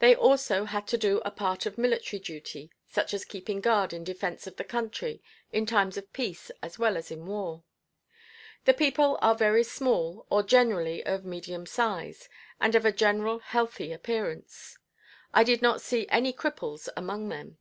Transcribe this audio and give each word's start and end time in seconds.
They 0.00 0.14
also 0.14 0.66
had 0.66 0.86
to 0.88 0.98
do 0.98 1.22
a 1.24 1.30
part 1.30 1.64
of 1.64 1.78
military 1.78 2.20
duty, 2.20 2.70
such 2.90 3.14
as 3.14 3.24
keeping 3.24 3.62
guard 3.62 3.94
in 3.94 4.04
defence 4.04 4.46
of 4.46 4.56
the 4.56 4.64
country 4.64 5.22
in 5.50 5.64
times 5.64 5.96
of 5.96 6.12
peace 6.12 6.50
as 6.62 6.78
well 6.78 6.94
as 6.94 7.10
in 7.10 7.24
war. 7.24 7.64
The 8.66 8.74
people 8.74 9.18
are 9.22 9.34
very 9.34 9.64
small 9.64 10.26
or 10.28 10.42
generally 10.42 11.02
of 11.06 11.24
medium 11.24 11.64
size, 11.64 12.28
and 12.60 12.74
of 12.74 12.84
a 12.84 12.92
general 12.92 13.38
healthy 13.38 13.94
appearance. 13.94 14.76
I 15.32 15.42
did 15.42 15.62
not 15.62 15.80
see 15.80 16.06
any 16.10 16.34
cripples 16.34 16.90
among 16.94 17.30
them. 17.30 17.56